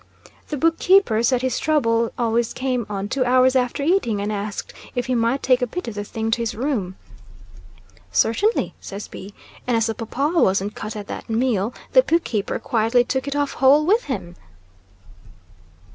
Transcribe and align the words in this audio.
The 0.47 0.57
book 0.57 0.79
keeper 0.79 1.21
said 1.21 1.43
his 1.43 1.59
trouble 1.59 2.11
always 2.17 2.53
came 2.55 2.87
on 2.89 3.07
two 3.07 3.23
hours 3.23 3.55
after 3.55 3.83
eating, 3.83 4.19
and 4.19 4.31
asked 4.33 4.73
if 4.95 5.05
he 5.05 5.13
might 5.13 5.43
take 5.43 5.61
a 5.61 5.67
bit 5.67 5.87
of 5.87 5.93
the 5.93 6.03
thing 6.03 6.31
to 6.31 6.41
his 6.41 6.55
room. 6.55 6.95
'Certainly,' 8.11 8.73
says 8.81 9.07
B, 9.07 9.31
and 9.67 9.77
as 9.77 9.85
the 9.85 9.93
paw 9.93 10.05
paw 10.07 10.41
wasn't 10.41 10.73
cut 10.73 10.95
at 10.95 11.05
that 11.05 11.29
meal 11.29 11.71
the 11.93 12.01
book 12.01 12.23
keeper 12.23 12.57
quietly 12.57 13.03
took 13.03 13.27
it 13.27 13.35
off 13.35 13.51
whole 13.61 13.85
with 13.85 14.05
him. 14.05 14.35